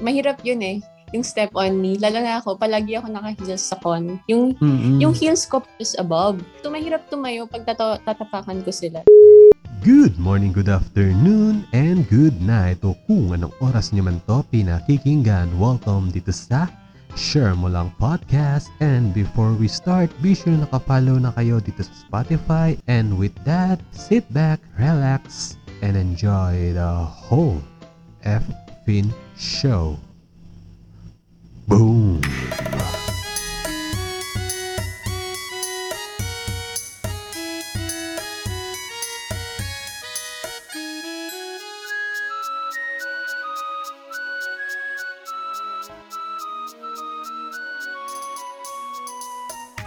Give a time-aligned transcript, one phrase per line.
[0.00, 0.78] mahirap yun eh.
[1.14, 1.94] Yung step on me.
[2.02, 4.18] Lalo na ako, palagi ako naka-heels sa con.
[4.26, 4.98] Yung, Mm-mm.
[4.98, 6.42] yung heels ko is above.
[6.60, 9.06] So, mahirap tumayo pag tato- tatapakan ko sila.
[9.86, 12.82] Good morning, good afternoon, and good night.
[12.82, 16.66] O kung anong oras niyo man to pinakikinggan, welcome dito sa
[17.14, 18.66] Share Mo Lang Podcast.
[18.82, 22.74] And before we start, be sure na nakapollow na kayo dito sa Spotify.
[22.90, 25.54] And with that, sit back, relax,
[25.86, 27.62] and enjoy the whole
[28.26, 29.98] F-Fin show.
[31.68, 32.22] Boom!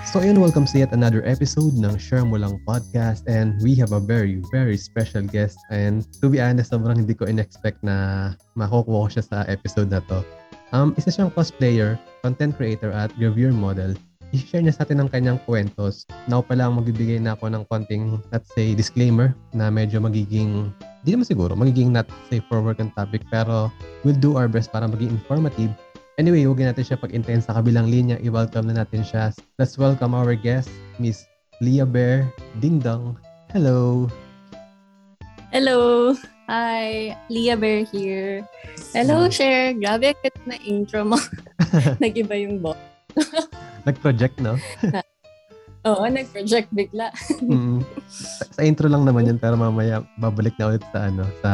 [0.09, 3.93] So ayun, welcome sa yet another episode ng Share Mo Lang Podcast and we have
[3.93, 9.05] a very, very special guest and to be honest, sobrang hindi ko in-expect na makukuha
[9.05, 10.25] ko siya sa episode na to.
[10.73, 13.93] Um, isa siyang cosplayer, content creator at reviewer model.
[14.33, 16.09] I-share niya sa atin ang kanyang kwentos.
[16.25, 20.73] Now pa lang magbibigay na ako ng konting, let's say, disclaimer na medyo magiging,
[21.05, 23.69] di naman siguro, magiging not safe for work and topic pero
[24.01, 25.69] we'll do our best para maging informative
[26.19, 28.19] Anyway, huwag natin siya pag-intense sa kabilang linya.
[28.19, 29.31] I-welcome na natin siya.
[29.55, 30.67] Let's welcome our guest,
[30.99, 31.23] Miss
[31.63, 32.27] Leah Bear
[32.59, 33.15] Ding Dong.
[33.55, 34.03] Hello!
[35.55, 36.11] Hello!
[36.51, 37.15] Hi!
[37.31, 38.43] Leah Bear here.
[38.91, 39.71] Hello, Cher!
[39.79, 41.15] Grabe, kat na intro mo.
[42.03, 42.75] Nag-iba yung boss.
[43.87, 44.59] Nag-project, no?
[45.87, 47.15] Oo, nag-project bigla.
[47.39, 47.79] Mm.
[48.11, 51.51] sa, sa intro lang naman yun, pero mamaya babalik na ulit sa ano, sa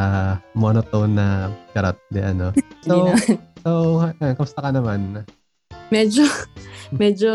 [0.58, 1.26] monotone na
[1.70, 2.50] karat de ano.
[2.82, 3.14] So,
[3.66, 5.26] so, uh, kamusta ka naman?
[5.90, 6.22] medyo,
[7.02, 7.32] medyo,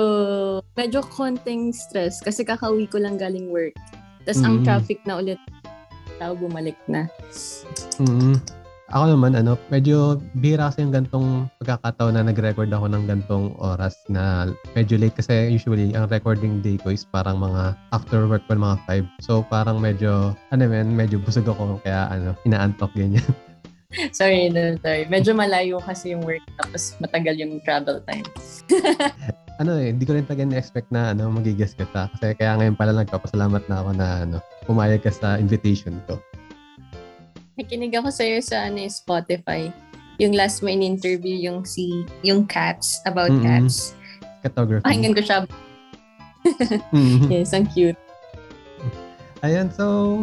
[0.76, 3.76] medyo konting stress kasi kakauwi ko lang galing work.
[4.24, 4.66] Tapos ang Mm.
[4.66, 5.40] traffic na ulit,
[6.22, 7.10] tao bumalik na.
[8.00, 8.38] Mm.
[8.92, 13.96] Ako naman, ano, medyo bihira kasi yung gantong pagkakataon na nag-record ako ng gantong oras
[14.12, 18.60] na medyo late kasi usually ang recording day ko is parang mga after work pa
[18.60, 19.24] mga 5.
[19.24, 23.24] So parang medyo, ano men, medyo busog ako kaya ano, inaantok ganyan.
[24.18, 25.04] sorry, no, sorry.
[25.08, 28.26] Medyo malayo kasi yung work tapos matagal yung travel time.
[29.62, 32.08] ano eh, hindi ko rin talaga na-expect na ano, magigest kita.
[32.16, 36.18] Kasi kaya ngayon pala nagpapasalamat na ako na ano, pumayag ka sa invitation ko.
[37.60, 39.68] Nakinig ako sa'yo sa ano, eh, Spotify.
[40.24, 43.44] Yung last mo in-interview yung si, yung cats, about Mm-mm.
[43.44, 43.94] cats.
[44.42, 44.86] Photography.
[44.88, 45.40] Pakinggan ko siya.
[46.90, 47.30] Mm.
[47.30, 48.02] Yes, ang cute.
[49.46, 50.18] Ayan, so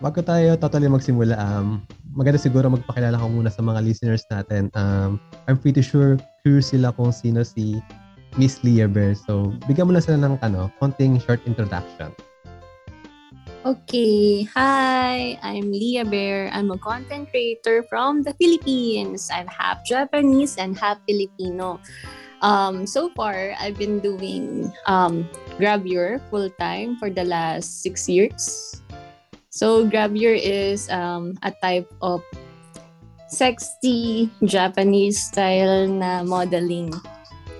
[0.00, 4.68] bago tayo totally magsimula, um, maganda siguro magpakilala ko muna sa mga listeners natin.
[4.76, 7.80] Um, I'm pretty sure curious sila kung sino si
[8.36, 9.16] Miss Leah Bear.
[9.16, 12.12] So, bigyan mo na sila ng ano, konting short introduction.
[13.62, 14.42] Okay.
[14.58, 16.50] Hi, I'm Leah Bear.
[16.50, 19.30] I'm a content creator from the Philippines.
[19.30, 21.78] I'm half Japanese and half Filipino.
[22.42, 25.30] Um, so far, I've been doing um,
[25.62, 28.81] Grabure full time for the last six years.
[29.52, 32.24] So Grabure is um, a type of
[33.28, 36.88] sexy Japanese style na modeling.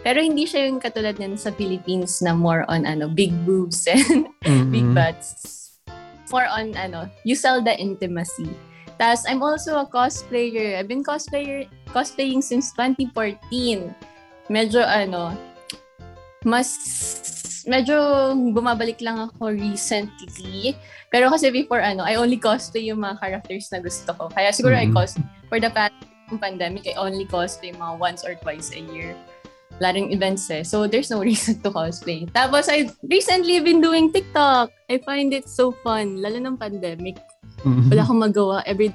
[0.01, 4.25] Pero hindi siya yung katulad nun sa Philippines na more on ano big boobs and
[4.73, 4.97] big Mm-mm.
[4.97, 5.77] butts.
[6.33, 8.49] More on ano, you sell the intimacy.
[8.97, 10.81] Tapos I'm also a cosplayer.
[10.81, 13.93] I've been cosplayer cosplaying since 2014.
[14.49, 15.37] Medyo ano,
[16.41, 16.73] mas
[17.65, 17.97] medyo
[18.53, 20.75] bumabalik lang ako recently.
[21.09, 24.29] Pero kasi before ano, I only cosplay yung mga characters na gusto ko.
[24.31, 24.95] Kaya siguro I Mhm.
[24.95, 25.15] cos
[25.47, 25.95] for the past
[26.33, 29.13] pandemic, I only cosplay mga once or twice a year.
[29.81, 30.63] Laring events eh.
[30.63, 32.29] So, there's no reason to cosplay.
[32.31, 34.71] Tapos, I recently been doing TikTok.
[34.89, 36.21] I find it so fun.
[36.23, 37.19] Lalo ng pandemic.
[37.65, 37.89] Mm-mm.
[37.91, 38.57] Wala akong magawa.
[38.65, 38.93] Every,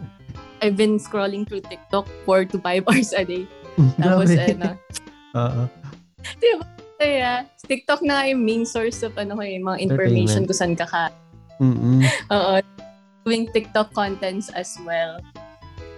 [0.61, 3.45] I've been scrolling through TikTok 4 to 5 hours a day.
[3.99, 4.53] Tapos, Grabe.
[4.53, 4.69] ano.
[5.37, 6.76] Oo.
[6.97, 10.73] Kaya, TikTok na nga yung main source of ano ko eh, mga information kung saan
[10.73, 11.13] ka ka.
[11.61, 12.01] Mm-mm.
[12.33, 12.53] Oo.
[13.25, 15.21] Doing TikTok contents as well.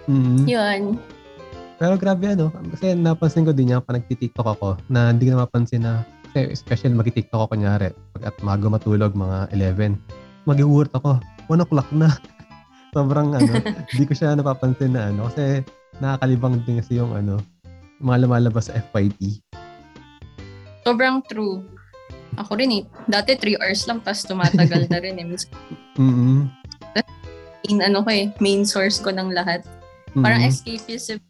[0.04, 0.44] Mm-mm.
[0.44, 1.00] Yun.
[1.80, 5.88] Pero grabe ano, kasi napansin ko din yan pa nagtitiktok ako na hindi ko napapansin
[5.88, 9.96] na, kasi especially mag-tiktok ako kunyari, pag at mago matulog mga 11,
[10.44, 11.16] mag-iwurt ako,
[11.48, 12.12] 1 o'clock na.
[12.92, 13.52] Sobrang ano,
[13.96, 15.64] hindi ko siya napapansin na ano, kasi
[16.04, 17.40] nakakalibang din kasi yung ano,
[18.04, 19.40] mga lumalabas sa FYP.
[20.90, 21.62] Sobrang true.
[22.34, 22.82] Ako rin eh.
[23.06, 25.26] Dati 3 hours lang, tapos tumatagal na rin eh.
[25.26, 25.54] Minsan,
[25.94, 26.50] Mm-mm.
[27.70, 29.62] in ano ko eh, main source ko ng lahat.
[30.10, 30.26] Mm-mm.
[30.26, 31.22] Parang escapism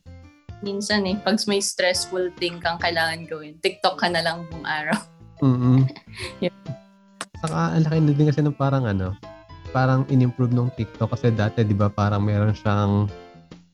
[0.64, 1.20] minsan eh.
[1.20, 4.96] Pag may stressful thing kang kailangan gawin, TikTok ka na lang buong araw.
[5.44, 5.84] Mm-mm.
[6.40, 6.56] Yeah.
[7.44, 9.12] Saka ang laki na din kasi ng parang ano,
[9.76, 13.08] parang in-improve nung TikTok kasi dati 'di ba parang meron siyang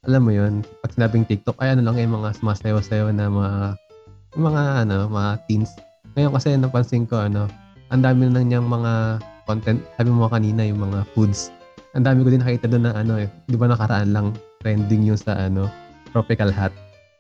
[0.07, 3.53] alam mo yun, pag sinabing TikTok, ay ano lang yung mga sumasayaw-sayaw na mga,
[4.37, 5.73] mga ano, mga teens.
[6.15, 7.49] Ngayon kasi napansin ko, ano,
[7.89, 11.51] ang dami na niyang mga content, sabi mo kanina, yung mga foods.
[11.97, 14.27] Ang dami ko din nakita doon na ano eh, di ba nakaraan lang
[14.61, 15.69] trending yung sa ano,
[16.13, 16.73] tropical hat.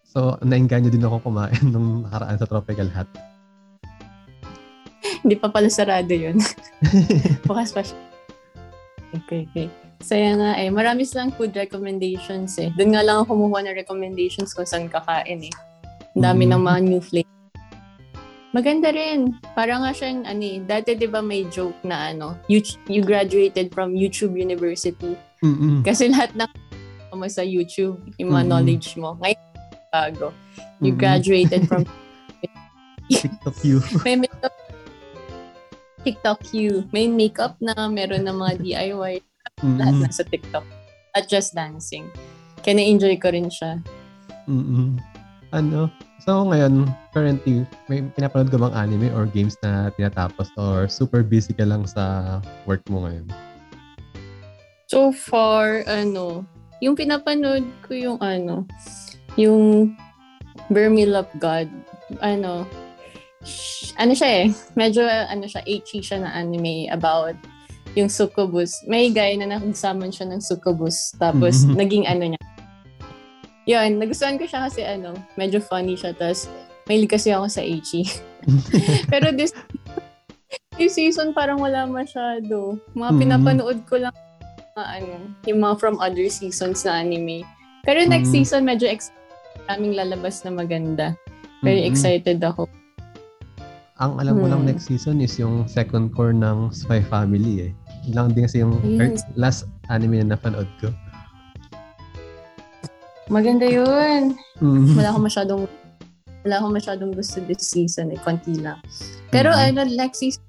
[0.04, 3.08] So, nainganyo din ako kumain nung nakaraan sa tropical hat.
[5.24, 6.38] Hindi pa pala sarado yun.
[7.48, 7.98] Bukas pa siya.
[9.24, 9.66] Okay, okay.
[10.04, 10.68] Saya nga eh.
[10.68, 12.68] Marami silang food recommendations eh.
[12.76, 15.54] Doon nga lang ako kumuha ng recommendations kung saan kakain eh.
[16.16, 16.52] Ang dami Mm.
[16.56, 17.34] ng mga new flavor.
[18.56, 19.36] Maganda rin.
[19.52, 23.68] Para nga siyang, ano eh, dati di ba may joke na ano, you, you graduated
[23.68, 25.12] from YouTube University.
[25.44, 25.84] Mm-mm.
[25.84, 26.48] Kasi lahat ng
[27.12, 29.16] mo sa YouTube, yung mga knowledge mo.
[29.20, 29.44] Ngayon,
[29.88, 30.28] bago.
[30.84, 31.84] You graduated from
[33.08, 33.80] TikTok you.
[34.08, 34.52] may makeup
[36.04, 36.84] TikTok you.
[36.92, 39.14] May makeup na, meron na mga DIY.
[39.80, 40.04] Lahat Mm-mm.
[40.04, 40.62] nasa TikTok.
[41.16, 42.12] At just dancing.
[42.60, 43.80] Kaya na-enjoy ko rin siya.
[44.46, 45.00] Mm-mm.
[45.50, 45.88] Ano?
[46.24, 51.52] So ngayon, currently, may pinapanood ka bang anime or games na tinatapos or super busy
[51.52, 53.28] ka lang sa work mo ngayon?
[54.86, 56.46] So far, ano,
[56.80, 58.64] yung pinapanood ko yung ano,
[59.36, 59.92] yung
[60.70, 61.68] Love God.
[62.22, 62.64] Ano,
[63.44, 67.36] sh- ano siya eh, medyo ano siya, ecchi siya na anime about
[67.96, 68.84] yung succubus.
[68.84, 71.16] May guy na nakagsaman siya ng succubus.
[71.16, 71.74] Tapos, Mhm.
[71.76, 72.42] naging ano niya.
[73.66, 76.14] Yun, nagustuhan ko siya kasi ano, medyo funny siya.
[76.14, 76.46] Tapos,
[76.86, 78.06] mahilig kasi ako sa ecchi.
[79.12, 79.50] Pero this,
[80.74, 82.78] this season parang wala masyado.
[82.94, 83.18] Mga Mhm.
[83.18, 84.14] pinapanood ko lang
[84.72, 85.14] mga ano,
[85.44, 87.42] yung mga from other seasons na anime.
[87.82, 88.34] Pero next Mhm.
[88.36, 89.10] season, medyo ex-
[89.66, 91.06] maraming lalabas na maganda.
[91.60, 91.90] Very Mm-mm.
[91.90, 92.70] excited ako.
[93.96, 94.68] Ang alam ko lang Hmm.
[94.70, 97.72] next season is yung second core ng Spy Family eh.
[98.12, 100.92] Lang din kasi yung er- last anime na napanood ko.
[103.26, 104.38] Maganda yun.
[104.62, 104.94] Mm.
[104.94, 105.62] Wala akong masyadong
[106.46, 108.78] wala akong masyadong gusto this season eh, konti lang.
[109.34, 109.62] Pero Mhm.
[109.66, 110.46] ano, next season,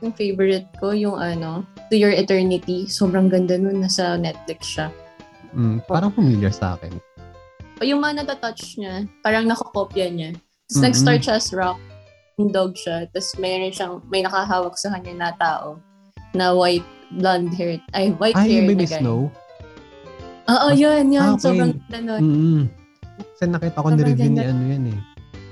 [0.00, 2.88] yung favorite ko, yung ano, To Your Eternity.
[2.88, 4.88] Sobrang ganda nun, nasa Netflix siya.
[5.52, 6.96] Mm, parang familiar sa akin.
[7.76, 10.32] O yung mga natatouch niya, parang nakakopya niya.
[10.66, 10.84] Tapos Mhm.
[10.88, 11.76] nag-start siya as rock,
[12.40, 15.76] yung dog siya, tapos mayroon siyang, may nakahawak sa kanya na tao,
[16.32, 19.00] na white, blonde hair, ay, white Ay, hair yung na Baby guy.
[19.04, 19.20] Snow?
[20.46, 21.22] Oo, yun, yun.
[21.22, 21.42] Ah, okay.
[21.42, 22.22] Sobrang ganda nun.
[22.22, 22.62] Mm.
[23.16, 25.00] Kasi nakita ko ni-review ni ano yan eh.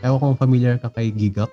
[0.05, 1.51] Ewan kung familiar ka kay Gigak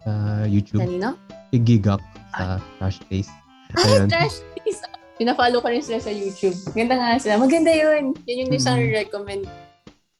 [0.00, 0.12] sa
[0.46, 0.80] YouTube.
[0.80, 1.18] Kanino?
[1.50, 2.00] Kay Gigak
[2.30, 3.34] sa Trash Taste.
[3.74, 4.08] Ay, Ayun.
[4.08, 4.86] trash taste.
[5.16, 6.54] Pina-follow ko rin sila sa YouTube.
[6.72, 7.36] Ganda nga sila.
[7.36, 8.14] Maganda yun.
[8.24, 8.92] Yun yung isang Mhm.
[8.94, 9.44] recommend.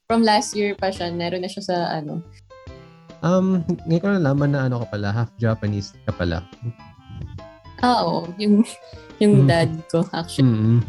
[0.07, 1.11] From last year pa siya.
[1.11, 2.21] Meron na siya sa ano.
[3.21, 6.45] Um, ngayon ko nalaman na ano ka pala, half Japanese ka pala.
[7.79, 8.29] Ah, oo.
[8.37, 8.65] Yung,
[9.19, 9.47] yung Mhm.
[9.47, 10.47] dad ko, actually.
[10.47, 10.81] mm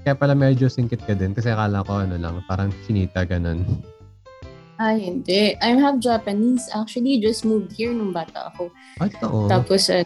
[0.00, 3.64] Kaya pala medyo singkit ka din kasi akala ko ano lang, parang chinita ganun.
[4.80, 5.52] Ay, hindi.
[5.60, 6.72] I'm half Japanese.
[6.72, 8.72] Actually, just moved here nung bata ako.
[8.96, 9.44] Ay, oo.
[9.44, 10.00] Tapos, uh,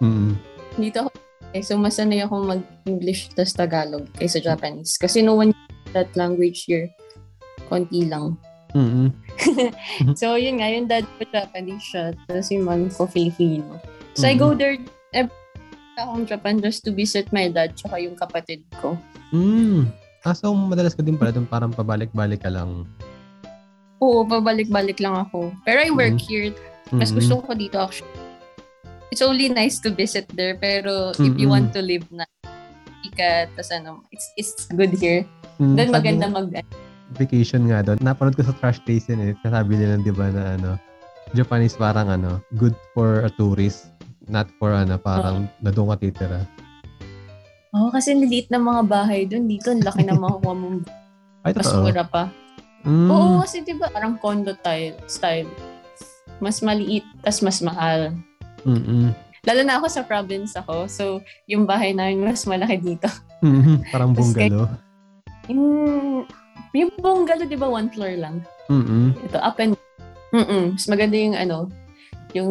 [0.00, 0.40] Mm.
[0.80, 1.12] dito ako,
[1.52, 4.96] eh, so masanay ako mag-English tas Tagalog kaysa Japanese.
[4.96, 5.52] Kasi no one
[5.92, 6.88] that language here.
[7.68, 8.40] Konti lang.
[8.72, 9.12] Mm.
[10.18, 13.76] So, yun nga, yung dad ko Japanese siya, tapos yung mom ko Filipino.
[14.16, 14.40] So, I Mhm.
[14.40, 14.80] go there
[15.12, 15.36] every
[15.96, 18.98] akong Japan just to visit my dad tsaka yung kapatid ko.
[19.30, 19.86] Mm.
[20.24, 22.88] Ah, so madalas ka din pala doon parang pabalik-balik ka lang.
[24.00, 25.52] Oo, pabalik-balik lang ako.
[25.62, 26.24] Pero I work Mhm.
[26.24, 26.48] here.
[26.92, 27.20] Mas Mm-mm.
[27.20, 28.12] gusto ko dito actually.
[29.12, 31.54] It's only nice to visit there, pero if you Mhm.
[31.54, 32.26] want to live na
[33.06, 35.22] ika, tas ano, it's, it's good here.
[35.62, 36.50] Mm, sabi maganda mag,
[37.14, 38.00] vacation nga doon.
[38.02, 39.32] Napanood ko sa Trash Taste yun eh.
[39.38, 40.70] Sasabi nila, di ba, na ano,
[41.30, 43.93] Japanese parang ano, good for a tourist.
[44.24, 46.40] Not for ano, parang na doon ka titira.
[47.74, 49.50] oh, kasi liliit na mga bahay dun.
[49.50, 50.78] Dito, ang laki na makukuha mong
[51.44, 51.84] Ay, mas totoo.
[51.84, 52.24] mura pa.
[52.84, 53.08] Mm.
[53.10, 55.48] Oo, kasi di ba parang condo style, style.
[56.40, 58.12] Mas maliit, tas mas mahal.
[58.64, 59.12] Mm-mm.
[59.44, 60.88] Lalo na ako sa province ako.
[60.88, 63.08] So, yung bahay namin mas malaki dito.
[63.44, 63.92] Mhm.
[63.92, 64.68] Parang bungalow.
[65.52, 65.64] Yung,
[66.72, 68.40] yung bungalow, di ba, one floor lang?
[68.72, 69.12] Mm-mm.
[69.28, 69.76] Ito, up and...
[70.32, 70.72] Mm-mm.
[70.80, 71.68] Mas maganda yung ano,
[72.34, 72.50] yung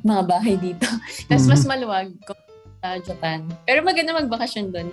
[0.00, 0.86] mga bahay dito.
[1.28, 1.50] Tapos Mhm.
[1.50, 2.38] mas maluwag kung
[2.78, 3.42] sa Japan.
[3.62, 4.88] Pero maganda magbakasyon doon.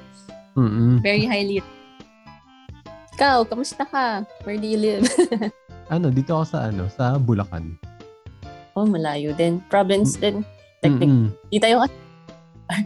[0.54, 0.92] Mm-mm.
[1.00, 1.62] Very highly.
[3.14, 4.26] Ikaw, kamusta ka?
[4.42, 5.06] Where do you live?
[5.86, 7.76] Ano, dito ako sa ano, sa Bulacan.
[8.74, 9.60] oh, malayo din.
[9.68, 10.42] Province din.
[10.80, 11.06] Technic.
[11.06, 11.28] Mm-mm.
[11.48, 11.94] Di tayo kasi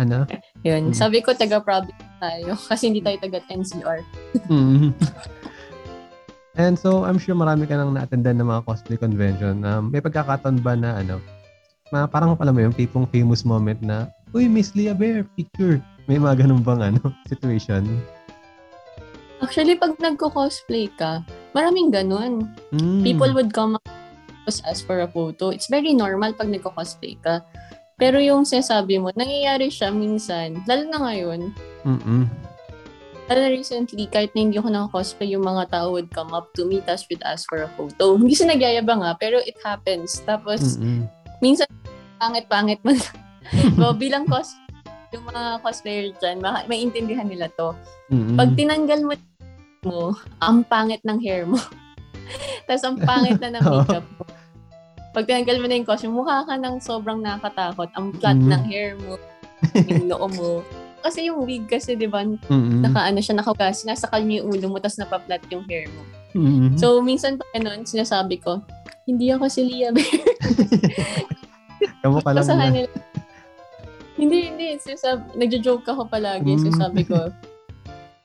[0.01, 0.25] Ano?
[0.67, 0.89] yun.
[0.89, 0.97] Mm.
[0.97, 4.01] Sabi ko taga-province tayo kasi hindi tayo taga-NCR.
[4.49, 4.91] Mm.
[6.57, 9.61] And so, I'm sure marami ka nang na-attendan ng mga cosplay convention.
[9.61, 11.21] Um, may pagkakataon ba na ano,
[11.91, 15.79] ma, parang pala mo yung tipong famous moment na, Uy, Miss Leah Bear, picture.
[16.07, 17.01] May mga ganun bang ano,
[17.31, 17.83] situation?
[19.37, 21.21] Actually, pag nagko-cosplay ka,
[21.53, 22.49] maraming ganun.
[22.73, 23.05] Mm.
[23.05, 23.85] People would come up
[24.47, 25.53] to ask for a photo.
[25.53, 27.45] It's very normal pag nagko-cosplay ka.
[27.97, 31.49] Pero yung sinasabi mo, nangyayari siya minsan, lalo na ngayon,
[31.81, 32.29] Mm-mm.
[33.25, 36.77] lalo recently, kahit na hindi ako naka-cosplay, yung mga tao would come up to me,
[36.85, 38.13] tapos would ask for a photo.
[38.21, 40.21] Hindi siya nagyayabang ha, pero it happens.
[40.29, 41.09] Tapos, Mm-mm.
[41.39, 41.67] Minsan,
[42.17, 42.93] pangit-pangit mo.
[43.75, 44.57] so, bilang cos
[45.09, 47.71] yung mga cosplayer dyan, maka- maintindihan nila to.
[48.11, 48.35] Mm-mm.
[48.35, 49.13] Pag tinanggal mo
[49.81, 51.55] mo, ang pangit ng hair mo.
[52.67, 54.23] Tapos ang pangit na ng makeup mo.
[55.15, 57.87] Pag tinanggal mo na yung costume, mukha ka ng sobrang nakatakot.
[57.95, 58.49] Ang flat Mhm.
[58.51, 59.15] ng hair mo,
[59.87, 60.51] yung noo mo.
[60.99, 62.83] Kasi yung wig kasi, di ba, Mm-mm.
[62.83, 66.03] naka ano siya, nakagas, sinasakal niyo yung ulo mo, tapos napaplat yung hair mo.
[66.35, 66.75] Mm-mm.
[66.75, 68.59] So, minsan pa ganun, sinasabi ko,
[69.07, 70.21] hindi ako si Leah Bear.
[72.03, 72.91] Kamukha lang sa kanila.
[74.19, 74.67] hindi, hindi.
[74.83, 76.59] Sisab nagjo-joke ako palagi.
[76.59, 76.61] Mm.
[76.67, 77.31] So sabi ko,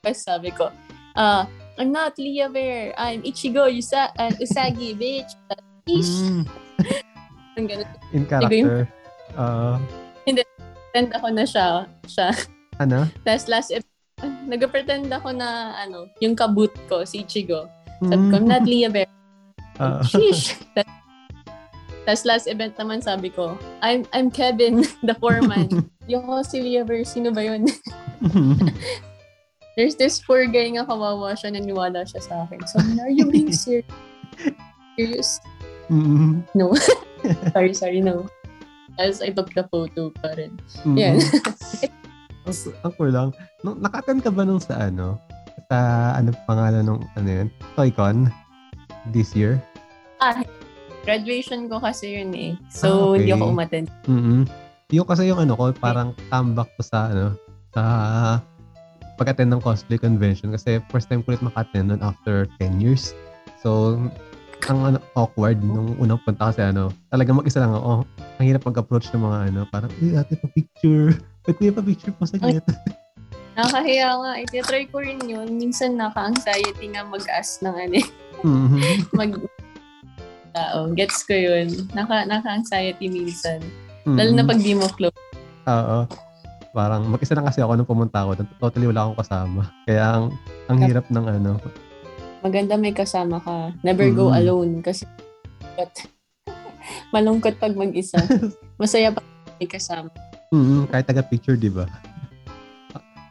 [0.03, 0.75] kasi sabi ko,
[1.15, 1.47] ah,
[1.79, 2.91] I'm not Leah Bear.
[2.99, 5.39] I'm Ichigo Usa uh, Usagi, bitch.
[5.87, 6.27] Ish.
[6.27, 6.45] Mm.
[7.57, 7.89] Ang ganun.
[8.11, 8.91] In character.
[9.39, 9.79] Uh,
[10.27, 11.69] Pretend ako na siya.
[12.05, 12.29] siya.
[12.83, 13.07] ano?
[13.25, 13.87] Tapos last ep-
[14.45, 17.71] nag-pretend ako na, ano, yung kabut ko, si Ichigo.
[18.03, 19.09] Sabi ko, I'm not Leah Bear.
[19.81, 20.02] Ah.
[20.11, 20.59] Sheesh.
[22.02, 25.87] Tapos last event naman sabi ko, I'm I'm Kevin, the foreman.
[26.11, 27.71] yung Leah Bear, sino ba yun?
[29.79, 32.61] There's this poor guy nga kawawa siya, naniwala siya sa akin.
[32.69, 33.88] So, are you being serious?
[34.99, 35.41] serious?
[35.88, 36.45] Mm-mm.
[36.52, 36.76] No.
[37.57, 38.29] sorry, sorry, no.
[39.00, 40.61] As I took the photo pa rin.
[40.85, 41.00] Mm-mm.
[41.00, 41.17] Yan.
[42.45, 43.29] ang, ang cool lang.
[43.64, 45.17] Nung, naka-attend ka ba nung sa ano?
[45.73, 45.79] Sa
[46.21, 47.49] ano pangalan nung ano yun?
[47.73, 48.29] ToyCon?
[49.11, 49.59] This year?
[51.02, 52.52] Graduation ko kasi yun eh.
[52.54, 53.26] Ah, So, okay.
[53.26, 53.88] hindi ako umattend.
[54.06, 54.47] mm
[54.92, 57.35] Yung kasi yung ano ko, parang comeback ko sa ano,
[57.73, 57.82] sa
[59.16, 63.16] pag-attend ng cosplay convention kasi first time ko ulit maka-attend nun after 10 years.
[63.64, 63.97] So,
[64.68, 67.82] ang ano, awkward nung unang punta kasi ano, talaga mag-isa lang ako.
[67.82, 68.00] Oh,
[68.38, 71.18] ang hirap mag-approach ng mga ano, parang, eh, ate, pa-picture.
[71.49, 72.62] Ba't kuya pa-picture po sa git?
[73.52, 74.32] Nakakahiya nga.
[74.38, 75.49] Ititry ko rin yun.
[75.52, 78.06] Minsan naka-anxiety nga mag-ask ng ano eh.
[78.42, 78.80] Mhm.
[79.12, 79.30] mag
[80.52, 80.90] tao.
[80.92, 81.68] Gets ko yun.
[81.92, 83.61] Naka, naka-anxiety minsan.
[84.04, 85.14] Lalo na pag di mo close.
[85.64, 86.09] Oo.
[86.73, 88.40] Parang mag-isa lang kasi ako nung pumunta ako.
[88.59, 89.62] Totally wala akong kasama.
[89.85, 90.26] Kaya ang,
[90.66, 91.52] ang hirap ng ano.
[92.40, 93.71] Maganda may kasama ka.
[93.80, 94.38] Never go Mm.
[94.40, 95.04] alone kasi
[95.76, 95.92] but,
[97.14, 98.18] malungkot pag mag-isa.
[98.80, 99.21] Masaya pa
[99.56, 100.09] may kasama.
[100.50, 101.87] Mm, kahit taga-picture, di ba?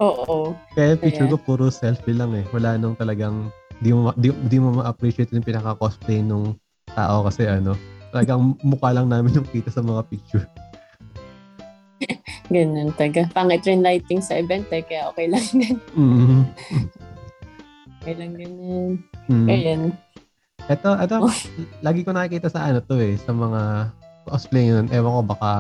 [0.02, 0.58] Oo.
[0.74, 2.42] Kaya picture ko puro selfie lang eh.
[2.50, 6.58] Wala nung talagang di mo ma- di, di mo ma-appreciate yung pinaka-cosplay nung
[6.92, 7.78] tao kasi ano,
[8.10, 10.46] talagang mukha lang namin yung kita sa mga picture.
[12.54, 13.30] Ganun taga.
[13.32, 15.78] Pangit rin lighting sa event eh, kaya okay lang din.
[15.94, 16.42] Mm.
[18.02, 18.92] Okay lang ganun.
[19.30, 19.48] Mm.
[19.48, 19.82] Ayan.
[20.66, 21.16] Ito, ito,
[21.86, 23.94] lagi ko nakikita sa ano to eh, sa mga
[24.30, 24.86] cosplay yun.
[24.94, 25.52] Ewan ko, baka,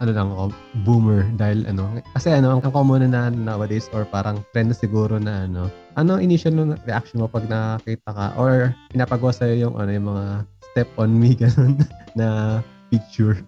[0.00, 0.44] ano lang ako,
[0.84, 1.88] boomer dahil ano.
[2.12, 5.72] Kasi ano, ang, common na nowadays or parang trend na siguro na ano.
[5.96, 10.26] Ano initial nung reaction mo pag nakakita ka or pinapagawa sa'yo yung ano, yung mga
[10.72, 11.76] step on me ganun
[12.16, 12.60] na
[12.92, 13.40] picture.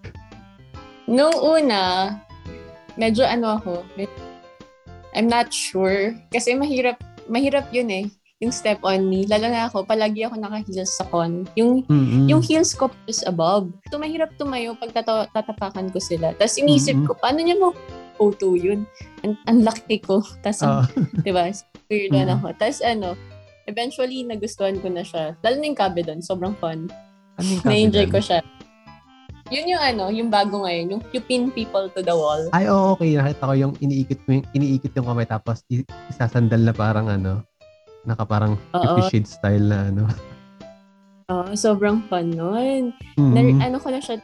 [1.05, 2.13] Nung una,
[2.97, 3.85] medyo ano ako,
[5.13, 6.11] I'm not sure.
[6.33, 6.97] Kasi mahirap,
[7.29, 8.05] mahirap yun eh.
[8.45, 9.25] Yung step on me.
[9.25, 11.49] Lalo na ako, palagi ako naka-heels sa con.
[11.57, 12.29] Yung Mm-mm.
[12.29, 13.73] yung heels ko is above.
[13.89, 16.37] So, mahirap tumayo pag tata- tatapakan ko sila.
[16.37, 17.05] Tapos inisip Mhm.
[17.05, 17.73] ko, paano niya mo
[18.15, 18.85] photo yun?
[19.25, 20.21] Ang, ang laki ko.
[20.45, 20.85] Tapos, Ah,
[21.17, 21.49] di ba?
[21.89, 22.37] Weird Mhm.
[22.37, 22.47] ako.
[22.53, 23.17] Tapos ano,
[23.65, 25.33] eventually, nagustuhan ko na siya.
[25.41, 26.21] Lalo na yung cabe doon.
[26.21, 26.85] Sobrang fun.
[27.35, 28.45] ano yung Na-enjoy ko siya.
[29.45, 30.85] Yun yung ano, yung bago ngayon.
[30.87, 32.45] Yung you pin people to the wall.
[32.49, 33.13] Ay, oo, okay.
[33.13, 35.61] Nakita ko yung iniikit mo yung, iniikit yung kamay tapos
[36.07, 37.41] isasandal na parang ano,
[38.05, 39.05] naka parang Oo.
[39.09, 40.05] Shades style na ano.
[41.25, 42.93] Oh, sobrang fun nun.
[43.17, 43.33] Mm.
[43.33, 44.21] Na, ano ko na siya,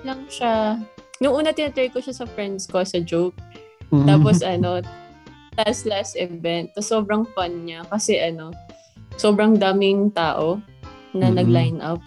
[0.00, 0.80] lang siya,
[1.20, 3.36] nung una tinatry ko siya sa friends ko sa joke.
[3.92, 4.08] Mm.
[4.08, 4.80] Tapos ano,
[5.60, 8.48] last last event, to sobrang fun niya kasi ano,
[9.20, 10.56] sobrang daming tao
[11.12, 11.36] na Mhm.
[11.36, 12.00] nag-line up.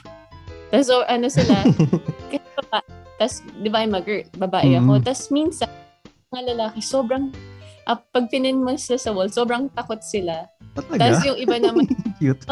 [0.71, 1.61] Tapos so, ano sila,
[2.31, 2.79] kasi baba,
[3.19, 4.97] tapos di ba I'm a girl, babae ako.
[4.97, 5.03] Mhm.
[5.03, 5.69] Tapos minsan,
[6.31, 7.29] mga lalaki, sobrang,
[7.85, 10.47] ah, pag pinin mo sila sa wall, sobrang takot sila.
[10.71, 10.97] Talaga?
[10.97, 11.83] Tapos yung iba naman,
[12.19, 12.43] Cute.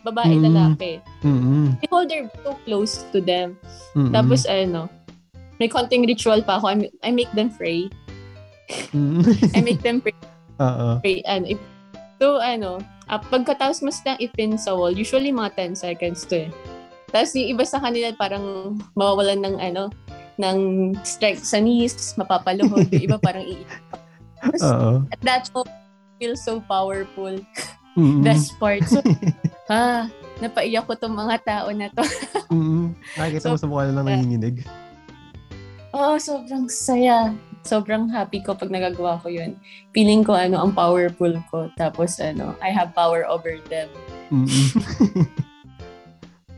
[0.00, 0.44] babae, Mhm.
[0.44, 0.92] lalaki.
[1.20, 1.74] Mm-mm.
[1.80, 3.56] They hold their so close to them.
[3.94, 4.12] Mm-mm.
[4.12, 4.86] Tapos ano,
[5.56, 6.68] may konting ritual pa ako.
[6.68, 7.88] I, I make them pray.
[8.92, 9.22] Mm.
[9.56, 10.14] I make them pray.
[10.56, 11.00] Oo.
[11.00, 11.68] pray ano, if-
[12.16, 16.50] so ano, uh, pagkatapos mo silang ipin sa wall, usually mga 10 seconds to eh.
[17.10, 19.90] Tapos yung iba sa kanila parang mawawalan ng ano,
[20.36, 20.58] ng
[21.00, 22.86] strike sa knees, mapapaluhod.
[22.88, 23.70] yung iba parang iiyak.
[25.08, 25.74] At that moment,
[26.18, 27.38] feel so powerful.
[27.94, 28.26] Mm-mm.
[28.26, 28.82] best part.
[28.90, 28.98] So,
[29.70, 30.10] ah,
[30.42, 32.02] napaiyak ko tong mga tao na to.
[32.50, 32.90] Mm-mm.
[33.14, 34.66] Nakikita mo So, sa mukha na lang nanginginig.
[35.94, 37.30] Oo, sobrang saya.
[37.64, 39.56] Sobrang happy ko pag nagagawa ko yun.
[39.94, 41.70] Feeling ko ano, ang powerful ko.
[41.78, 43.88] Tapos ano, I have power over them.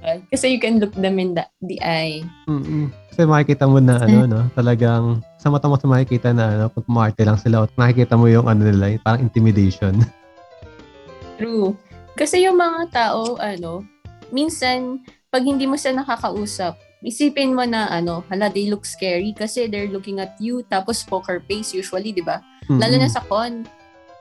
[0.06, 0.22] Mm-mm.
[0.30, 2.22] Kasi you can look them in the, the eye.
[2.46, 2.94] Mm-mm.
[3.10, 4.40] Kasi makikita mo na ano, no?
[4.54, 8.46] Talagang sa mata mo sa makikita na ano, kung marte lang sila, nakikita mo yung
[8.46, 9.98] ano nila, yung parang intimidation.
[11.38, 11.74] True.
[12.14, 13.82] Kasi yung mga tao, ano,
[14.30, 19.68] minsan, pag hindi mo sila nakakausap, isipin mo na, ano, hala, they look scary kasi
[19.68, 22.40] they're looking at you, tapos poker face usually, di ba?
[22.70, 23.68] Lalo na sa con.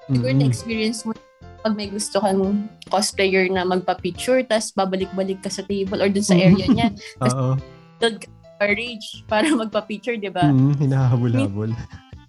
[0.06, 0.42] Siguro Mm-mm.
[0.46, 1.18] na-experience mo
[1.65, 6.38] pag may gusto kang cosplayer na magpa-picture, tapos babalik-balik ka sa table or dun sa
[6.38, 6.93] area niya,
[7.25, 7.57] Oo.
[7.98, 8.29] doon ka
[8.62, 10.45] courage para magpa-picture, di ba?
[10.45, 11.74] Mm, hinahabol-habol.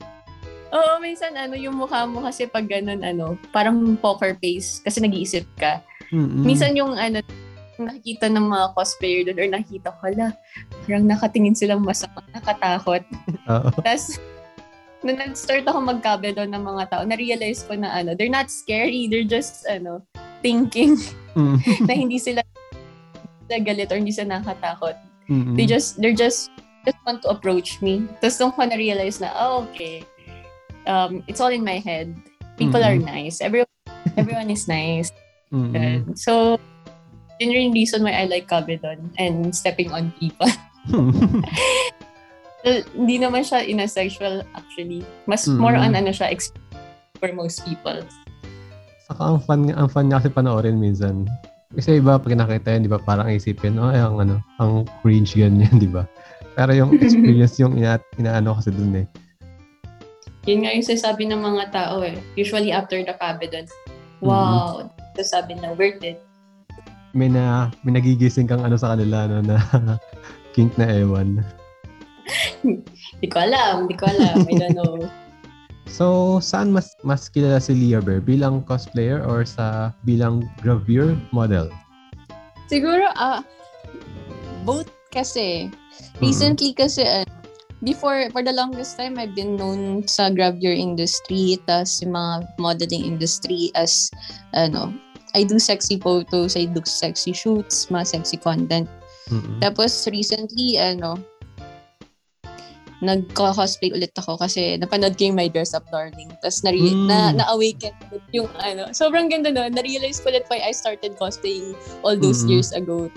[0.77, 5.45] Oo, minsan ano, yung mukha mo kasi pag ganun, ano, parang poker face kasi nag-iisip
[5.61, 5.85] ka.
[6.11, 6.43] Mm-mm.
[6.43, 7.21] Minsan yung ano,
[7.77, 10.33] nakikita ng mga cosplayer doon or nakita ko, hala,
[10.89, 13.05] parang nakatingin silang masama, nakatakot.
[13.53, 13.69] Oo.
[13.85, 14.17] Tapos,
[15.05, 19.09] nung nag-start ako magkabe doon ng mga tao, na-realize ko na ano, they're not scary,
[19.11, 20.01] they're just, ano,
[20.41, 20.97] thinking
[21.37, 21.61] Mm.
[21.89, 22.41] na hindi sila,
[23.45, 24.97] sila galit or hindi sila nakatakot.
[25.29, 25.53] Mm-mm.
[25.53, 26.49] They just, they're just,
[26.89, 28.09] just want to approach me.
[28.25, 30.01] Tapos nung ko na-realize na, oh, okay,
[30.89, 32.09] um, it's all in my head.
[32.57, 33.05] People are Mhm.
[33.05, 33.45] nice.
[33.45, 33.69] Everyone,
[34.17, 35.13] everyone is nice.
[35.53, 36.57] And so,
[37.37, 40.49] yun yung reason why I like Cabedon and stepping on people.
[42.67, 45.07] Well, Hindi naman siya in a sexual actually.
[45.31, 45.63] Mas Mm.
[45.63, 46.35] more on ano siya,
[47.23, 48.03] for most people.
[49.07, 51.31] Saka ang fun, ang fun niya kasi panoorin minsan.
[51.71, 55.79] Kasi iba, pag nakita yan, di ba, parang isipin, oh, ang, ano, ang cringe ganyan,
[55.83, 56.11] di ba?
[56.59, 59.07] Pero yung experience yung ina, inaano kasi dun eh.
[60.47, 62.19] Yun nga yung sasabi ng mga tao eh.
[62.35, 63.67] Usually after the Cabedon,
[64.23, 66.19] wow, sasabi na worth it.
[67.15, 69.59] May na, may nagigising kang ano sa kanila, no, na
[70.55, 71.43] kink na ewan.
[73.23, 74.47] Di ko alam, di ko alam.
[74.47, 74.97] I don't know.
[75.87, 78.19] So, saan mas mas kilala si Leah Bear?
[78.19, 81.71] Bilang cosplayer or sa bilang gravure model?
[82.67, 83.47] Siguro, ah,
[84.67, 85.71] both kasi.
[86.19, 87.25] Recently kasi, uh,
[87.87, 93.07] before, for the longest time, I've been known sa gravure industry, tas yung mga modeling
[93.07, 94.11] industry as,
[94.53, 94.93] ano,
[95.39, 98.91] I do sexy photos, I do sexy shoots, mga sexy content.
[99.31, 99.63] Mm-mm.
[99.63, 101.21] Tapos recently, ano,
[103.01, 106.33] nagko-cosplay ulit ako kasi napanood ko yung My Dress Up Darling.
[106.41, 107.07] Tapos na, Mm.
[107.07, 107.93] na, na-awaken
[108.33, 108.89] yung ano.
[108.91, 109.73] Sobrang ganda nun.
[109.73, 112.57] Na-realize ko ulit why I started cosplaying all those Mm-mm.
[112.57, 113.13] years ago.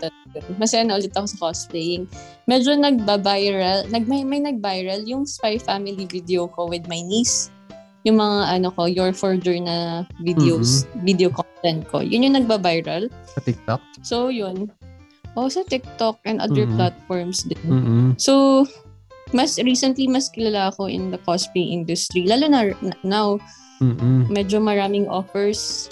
[0.59, 2.11] Masaya na ulit ako sa cosplaying.
[2.45, 3.87] Medyo nagba-viral.
[3.87, 7.47] Nag, may, may nag-viral yung Spy Family video ko with my niece.
[8.03, 11.99] Yung mga ano ko, Your Forger na videos, video content ko.
[11.99, 13.11] Yun yung nagba-viral.
[13.35, 13.79] Sa TikTok?
[14.03, 14.71] So, yun.
[15.35, 16.75] Oh, sa TikTok and other Mhm.
[16.75, 17.59] platforms din.
[17.63, 18.07] Mm-mm.
[18.15, 18.63] So,
[19.33, 22.25] mas recently, mas kilala ako in the cosplay industry.
[22.25, 23.27] Lalo na na- now,
[23.79, 24.27] Mm-mm.
[24.27, 25.87] medyo maraming offers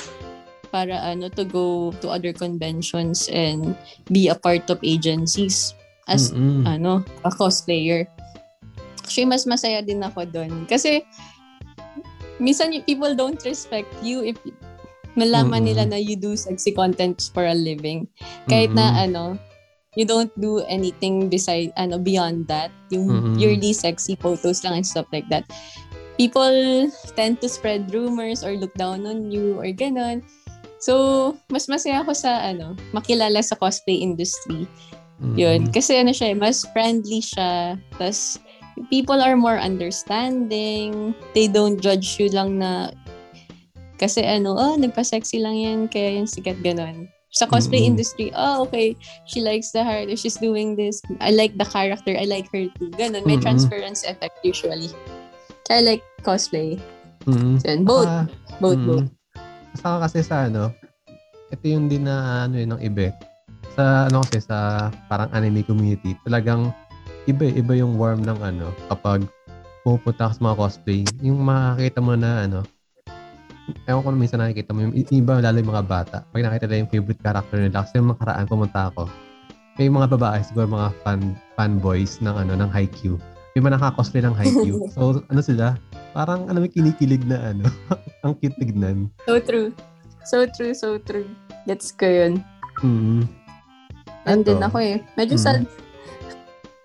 [0.68, 3.78] para ano to go to other conventions and
[4.12, 5.72] be a part of agencies
[6.12, 6.68] as Mm-mm.
[6.68, 8.04] ano, a cosplayer.
[9.00, 10.68] Actually, mas masaya din ako doon.
[10.68, 11.00] Kasi,
[12.44, 14.36] minsan people don't respect you if
[15.16, 15.68] nalaman Mm-mm.
[15.74, 18.06] nila na you do sexy content for a living.
[18.52, 19.06] Kahit na Mm-mm.
[19.10, 19.24] ano,
[19.98, 22.70] you don't do anything beside, ano, beyond that.
[22.94, 23.36] Yung Mm-mm.
[23.36, 25.50] purely sexy photos lang and stuff like that.
[26.22, 30.22] People tend to spread rumors or look down on you or ganon.
[30.78, 34.70] So, mas masaya ako sa, ano, makilala sa cosplay industry.
[35.34, 35.66] Yun.
[35.66, 35.74] Mm-mm.
[35.74, 37.82] Kasi ano siya, eh, mas friendly siya.
[37.98, 38.38] Tapos,
[38.94, 41.18] people are more understanding.
[41.34, 42.94] They don't judge you lang na
[43.98, 47.10] kasi ano, oh, nagpa-sexy lang yan, kaya yan sikat ganon.
[47.36, 47.92] Sa cosplay Mm-mm.
[47.96, 48.96] industry, oh, okay,
[49.28, 51.04] she likes the heart, or she's doing this.
[51.20, 52.90] I like the character, I like her too.
[52.96, 53.44] Ganon, may Mm-mm.
[53.44, 54.90] transparency effect usually.
[55.68, 56.80] Kaya I like cosplay.
[57.28, 57.60] Mm-mm.
[57.60, 58.26] So, both, Ah,
[58.64, 58.88] both, mm.
[58.88, 59.08] both.
[59.76, 60.72] Saka kasi sa ano,
[61.52, 63.12] ito yung din na ano yun ng iba.
[63.12, 63.14] eh.
[63.76, 66.72] Sa ano kasi sa parang anime community, talagang
[67.28, 69.28] iba iba yung warm ng ano kapag
[69.84, 71.02] pupunta ka sa mga cosplay.
[71.22, 72.64] Yung makakita mo na ano,
[73.88, 76.18] ewan ko na minsan nakikita mo, yung iba lalo yung mga bata.
[76.30, 79.08] Pag nakita nila yung favorite character nila, kasi yung makaraan pumunta ako,
[79.80, 81.22] may mga babae, siguro mga fan
[81.56, 83.16] fanboys ng ano ng Haikyuu.
[83.56, 84.78] May mga nakaka-cosplay ng Haikyuu.
[84.94, 85.80] so ano sila,
[86.12, 87.66] parang ano may kinikilig na ano,
[88.28, 89.08] ang cute tignan.
[89.24, 89.72] So true.
[90.28, 91.30] So true, so true.
[91.64, 92.44] Gets ko yun.
[92.84, 93.24] Mm.
[94.28, 94.68] Nandun Eto.
[94.68, 95.00] ako eh.
[95.16, 95.44] Medyo Mm.
[95.48, 95.64] sad.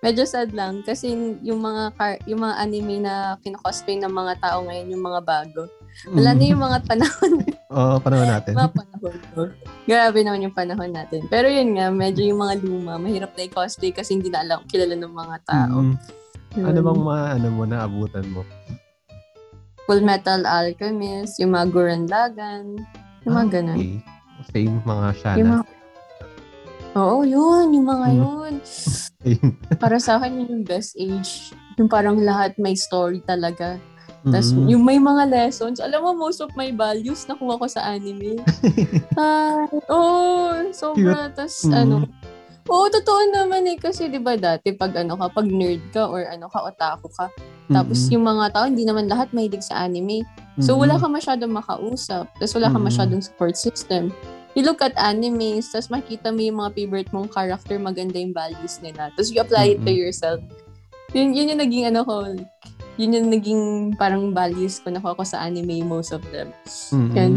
[0.03, 4.63] Medyo sad lang kasi yung mga car, yung mga anime na kino-cosplay ng mga tao
[4.67, 5.67] ngayon, yung mga bago.
[6.09, 7.31] Wala na yung mga panahon.
[7.73, 8.53] Oo, panahon natin.
[8.53, 9.15] mga panahon.
[9.83, 11.21] Grabe naman yung panahon natin.
[11.27, 14.93] Pero yun nga, medyo yung mga luma, mahirap na i-cosplay kasi hindi na alam, kilala
[14.93, 15.77] ng mga tao.
[15.81, 15.95] Mm.
[16.53, 16.65] Yun.
[16.65, 18.41] Ano bang mga ano mo na abutan mo?
[19.83, 22.77] Full Metal Alchemist, yung mga Gurren Lagann,
[23.23, 23.77] yung mga Ah, ganun.
[23.77, 23.95] okay.
[24.49, 25.37] Same mga Shana.
[25.37, 25.65] Yung mga...
[26.93, 28.17] Oo, yun, yung mga Mm.
[28.19, 28.53] yun.
[29.81, 31.51] Para sa akin, yun yung best age.
[31.75, 33.81] Yung parang lahat may story talaga.
[34.23, 34.67] Tapos Mm.
[34.71, 38.39] yung may mga lessons, alam mo, most of my values nakuha ko sa anime.
[39.19, 41.27] ah, oo, sobra.
[41.35, 41.75] Tapos Mm.
[41.75, 41.95] ano,
[42.65, 43.75] oo, totoo naman eh.
[43.75, 47.27] Kasi di ba dati, pag ano ka, pag nerd ka or ano ka, otaku ka,
[47.67, 48.11] tapos Mm-mm.
[48.15, 50.23] yung mga tao, hindi naman lahat mahilig sa anime.
[50.61, 52.29] So, wala ka masyadong makausap.
[52.37, 52.85] Tapos, wala ka Mm.
[52.85, 54.13] masyadong support system.
[54.53, 58.77] You look at animes, tapos makita mo yung mga favorite mong character, maganda yung values
[58.85, 59.09] nila.
[59.17, 60.39] Tapos, you apply it to yourself.
[61.17, 62.37] Yun, yun yung naging ano ko,
[62.97, 63.61] yun yung naging
[63.97, 66.53] parang values ko nakuha ko sa anime, most of them.
[66.93, 67.13] Mm-mm.
[67.17, 67.33] Yan.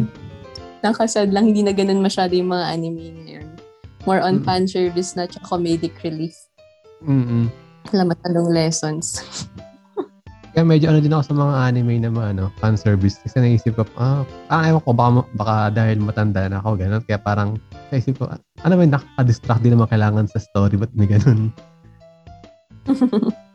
[0.84, 3.48] Nakasad lang, hindi na ganun masyado yung mga anime ngayon.
[4.04, 4.44] More on Mm.
[4.44, 6.36] fan service na tsaka comedic relief.
[7.02, 7.48] Mm-mm.
[7.90, 9.24] Wala masyadong lessons.
[10.56, 13.20] Kaya medyo ano din ako sa mga anime na mga ano, fan service.
[13.20, 17.04] Kasi naisip ko, ah, ah ewan ko, baka, baka dahil matanda na ako, gano'n.
[17.04, 17.60] Kaya parang,
[17.92, 21.52] naisip ko, ah, ano ba, nakaka-distract din naman kailangan sa story, ba't may ganun?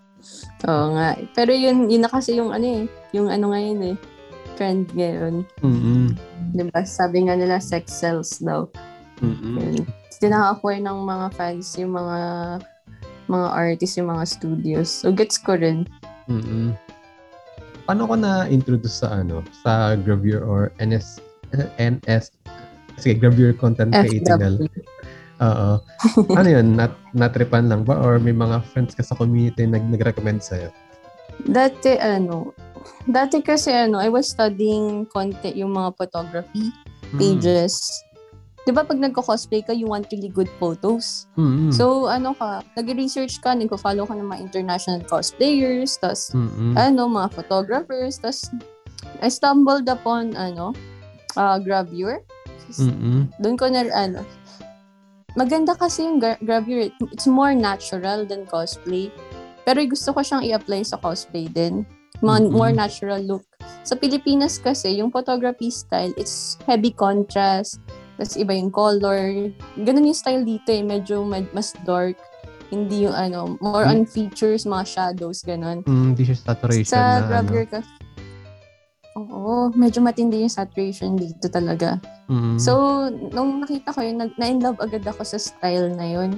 [0.69, 1.17] Oo nga.
[1.33, 2.83] Pero yun, yun na kasi yung ano eh.
[3.17, 3.95] Yung ano ngayon eh.
[4.59, 5.41] Trend ngayon.
[5.65, 6.13] Mm-mm.
[6.53, 6.81] Diba?
[6.85, 8.69] Sabi nga nila, sex sells daw.
[9.25, 9.57] Mm-mm.
[9.57, 9.85] Yun.
[10.21, 12.19] Tinaka-acquire ng mga fans yung mga
[13.31, 14.89] mga artists, yung mga studios.
[14.91, 15.87] So, gets ko rin.
[16.29, 16.77] Mm-mm.
[17.87, 21.17] Paano ko na-introduce sa ano, sa Gravure or NS,
[21.81, 22.35] NS,
[23.01, 24.69] sige, Gravure Content Creating.
[25.41, 25.81] Oo.
[26.39, 27.97] ano yun, nat, natripan lang ba?
[27.97, 30.69] Or may mga friends ka sa community nag, nag-recommend sa'yo?
[31.41, 32.53] Dati, ano,
[33.09, 36.69] dati kasi, ano, I was studying content, yung mga photography
[37.11, 37.19] Hmm.
[37.19, 37.75] pages.
[38.63, 41.25] Di ba pag nagko-cosplay ka, you want really good photos?
[41.35, 41.73] Mm-mm.
[41.73, 46.77] So, ano ka, nag-research ka, nagko-follow ka ng mga international cosplayers, tas Mm-mm.
[46.77, 48.21] ano, mga photographers.
[48.21, 48.47] Tapos,
[49.19, 50.77] I stumbled upon, ano,
[51.35, 52.21] uh, Gravure.
[52.79, 53.27] Mm-mm.
[53.41, 54.21] Doon ko na, ano,
[55.33, 56.91] maganda kasi yung gra- Gravure.
[57.09, 59.09] It's more natural than cosplay.
[59.61, 61.85] Pero gusto ko siyang i-apply sa cosplay din.
[62.19, 62.51] Mga Mhm.
[62.51, 63.45] more natural look.
[63.81, 67.81] Sa Pilipinas kasi, yung photography style, it's heavy contrast.
[68.13, 69.49] Tapos iba yung color.
[69.75, 70.81] Ganun yung style dito eh.
[70.81, 72.17] Medyo med- mas dark.
[72.69, 75.83] Hindi yung ano, more on features, mga shadows, ganun.
[75.83, 77.27] Mm, Hindi siya saturation Sa na ano.
[77.27, 77.79] Grabber ka.
[79.31, 81.97] Oo, medyo matindi yung saturation dito talaga.
[82.27, 82.59] Mm.
[82.59, 86.35] So, nung nakita ko yun, nag- na-in-love agad ako sa style na yun.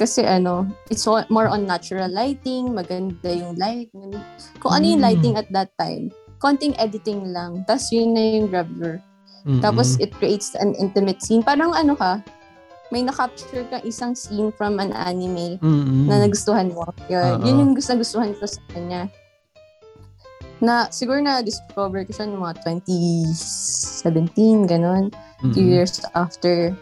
[0.00, 3.92] Kasi ano, it's more on natural lighting, maganda yung light.
[4.56, 5.08] Kung ano yung Mm.
[5.12, 6.08] lighting at that time,
[6.40, 7.60] konting editing lang.
[7.68, 9.04] Tapos yun na yung Grabber.
[9.44, 9.60] Mm-mm.
[9.60, 11.44] Tapos it creates an intimate scene.
[11.44, 12.24] Parang ano ka,
[12.88, 16.08] may na-capture ka isang scene from an anime Mm-mm.
[16.08, 16.88] na nagustuhan mo.
[17.06, 19.06] Yun, yun yung gusto gustuhan ko sa kanya.
[20.60, 22.56] Na siguro na discover ko siya noong mga
[24.04, 25.08] 2017, ganun.
[25.40, 25.54] Mm-mm.
[25.56, 26.76] Few years after.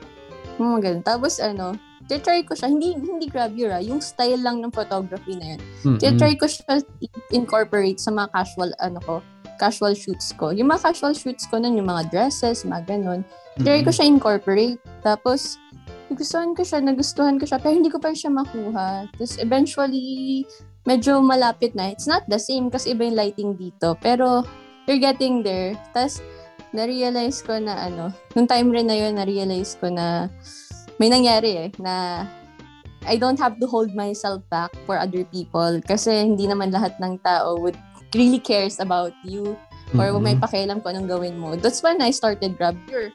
[0.59, 1.03] Mga ganun.
[1.07, 1.79] Tapos ano,
[2.11, 5.61] try ko siya, hindi hindi gravure ah, yung style lang ng photography na yun.
[5.85, 6.19] Mm-mm.
[6.19, 6.81] try ko siya
[7.31, 9.21] incorporate sa mga casual ano ko,
[9.59, 10.55] casual shoots ko.
[10.55, 13.27] Yung mga casual shoots ko nun, yung mga dresses, mga ganun.
[13.59, 14.79] Try ko siya incorporate.
[15.03, 15.59] Tapos,
[16.09, 19.11] nagustuhan ko siya, nagustuhan ko siya, pero hindi ko pa siya makuha.
[19.11, 20.47] Tapos, eventually,
[20.85, 21.91] medyo malapit na.
[21.91, 23.97] It's not the same kasi iba yung lighting dito.
[23.99, 24.45] Pero,
[24.87, 25.77] you're getting there.
[25.93, 26.23] Tapos,
[26.73, 30.29] na-realize ko na ano, nung time rin na yun, na-realize ko na
[31.01, 32.25] may nangyari eh, na
[33.07, 37.23] I don't have to hold myself back for other people kasi hindi naman lahat ng
[37.23, 37.79] tao would
[38.12, 39.57] really cares about you
[39.97, 40.21] or Mm-mm.
[40.21, 41.57] may pakialam kung anong gawin mo.
[41.57, 43.14] That's when I started Grabber.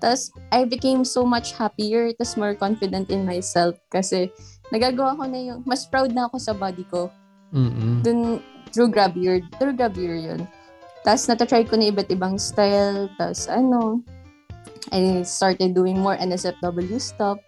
[0.00, 4.32] Tapos, I became so much happier, tas more confident in myself kasi
[4.72, 7.10] nagagawa ko na yung, mas proud na ako sa body ko.
[7.52, 8.00] Mm-mm.
[8.00, 8.40] Dun,
[8.72, 10.46] through Grabber, through Grabber yun.
[11.04, 14.00] Tapos, natatry ko na iba't ibang style, tapos ano,
[14.92, 17.40] I started doing more NSFW stuff.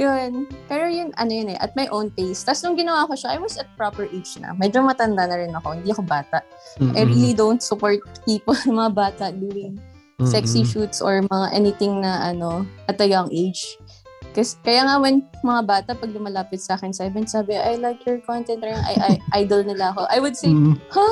[0.00, 0.48] Yun.
[0.72, 2.40] Pero yun, ano yun eh, at my own pace.
[2.40, 4.56] Tapos nung ginawa ko siya, I was at proper age na.
[4.56, 5.76] Medyo matanda na rin ako.
[5.76, 6.40] Hindi ako bata.
[6.80, 6.96] Mm-mm.
[6.96, 9.76] I really don't support people, mga bata, doing
[10.24, 10.72] sexy Mm-mm.
[10.72, 13.76] shoots or mga anything na ano, at a young age.
[14.32, 18.00] Kasi, kaya nga when mga bata, pag lumalapit sa akin sa event, sabi, I like
[18.08, 20.08] your content, or I, I, idol nila ako.
[20.08, 20.80] I would say, Mm.
[20.88, 21.08] ha?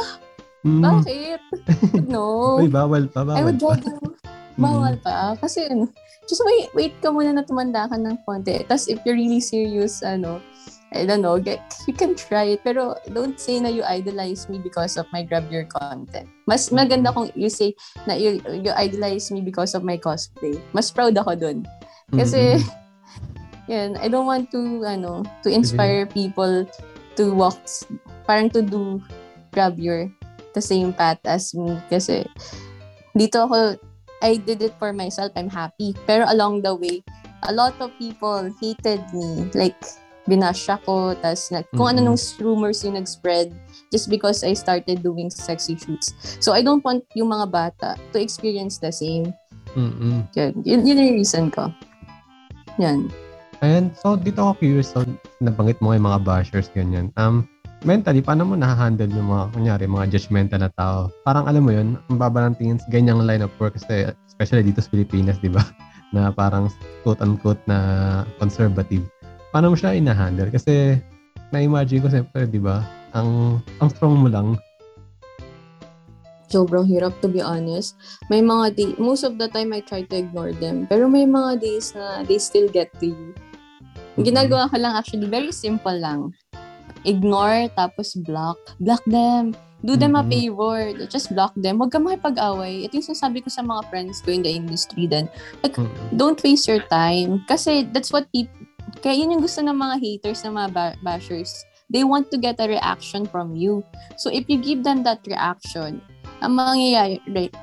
[0.64, 0.82] Mm.
[0.84, 1.40] Bakit?
[2.12, 2.56] No.
[2.60, 3.68] Uy, bawal pa, I bawal would pa.
[3.76, 3.96] rather,
[4.64, 5.36] bawal pa.
[5.36, 5.88] Kasi, ano,
[6.24, 8.64] just wait, wait ka muna na tumanda ka ng konti.
[8.64, 10.40] Tapos, if you're really serious, ano,
[10.90, 12.66] I don't know, get, you can try it.
[12.66, 16.26] Pero don't say na you idolize me because of my grab your content.
[16.50, 17.78] Mas maganda kung you say
[18.10, 20.58] na you, you idolize me because of my cosplay.
[20.74, 21.62] Mas proud ako dun.
[22.10, 22.79] Kasi, mm-hmm.
[23.70, 26.66] Yun, I don't want to, ano, to inspire people
[27.14, 27.62] to walk,
[28.26, 28.98] parang to do
[29.54, 30.10] grab your
[30.54, 31.78] the same path as me.
[31.86, 32.26] Kasi,
[33.14, 33.78] dito ako,
[34.18, 35.30] I did it for myself.
[35.38, 35.94] I'm happy.
[36.04, 37.06] Pero along the way,
[37.46, 39.46] a lot of people hated me.
[39.54, 39.78] Like,
[40.26, 41.86] binash ako, tas kung mm-hmm.
[41.96, 43.50] ano nung rumors yung nag-spread
[43.90, 46.12] just because I started doing sexy shoots.
[46.42, 49.30] So, I don't want yung mga bata to experience the same.
[49.78, 50.26] Mm-hmm.
[50.34, 51.70] Yun, yun, yun yung reason ko.
[52.78, 53.10] Yan.
[53.60, 55.04] And so, dito ako curious, so,
[55.44, 57.12] nabanggit mo yung mga bashers, ganyan.
[57.20, 57.44] Um,
[57.84, 61.12] mentally, paano mo na-handle yung mga, kunyari, mga judgmental na tao?
[61.28, 64.64] Parang alam mo yun, ang baba ng tingin sa ganyang line of work, kasi especially
[64.64, 65.60] dito sa Pilipinas, di ba?
[66.16, 66.66] Na parang
[67.06, 67.78] quote-unquote na
[68.42, 69.06] conservative
[69.50, 70.50] paano mo siya ina-handle?
[70.50, 70.98] Kasi
[71.50, 74.54] na-imagine ko siyempre, di ba, ang, ang strong mo lang.
[76.50, 77.94] Sobrang hirap to be honest.
[78.26, 80.90] May mga day, most of the time I try to ignore them.
[80.90, 83.30] Pero may mga days na they still get to you.
[84.24, 86.34] Ginagawa ko lang actually, very simple lang.
[87.04, 88.60] Ignore, tapos block.
[88.80, 89.56] Block them.
[89.80, 90.28] Do them mm-hmm.
[90.28, 90.78] a favor.
[91.08, 91.80] Just block them.
[91.80, 92.84] Huwag ka makipag-away.
[92.84, 95.32] Ito yung sinasabi ko sa mga friends ko in the industry then.
[95.64, 96.20] Like, mm-hmm.
[96.20, 97.40] don't waste your time.
[97.48, 98.52] Kasi that's what people,
[99.00, 101.64] kaya yun yung gusto ng mga haters, ng mga ba- bashers.
[101.88, 103.82] They want to get a reaction from you.
[104.20, 106.04] So if you give them that reaction,
[106.44, 107.54] ang mangyayari, right,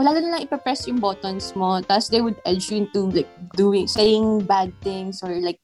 [0.00, 3.86] wala na lang ipapress yung buttons mo, tapos they would edge you into like doing,
[3.86, 5.60] saying bad things or like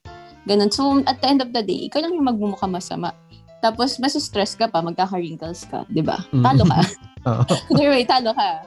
[0.49, 0.73] ganun.
[0.73, 3.13] So at the end of the day, ikaw lang yung magmumukha masama.
[3.59, 6.15] Tapos, mas stress ka pa, magkaka-wrinkles ka, di ba?
[6.31, 6.43] Mm.
[6.47, 6.79] Talo ka.
[7.75, 8.63] Either way, talo ka.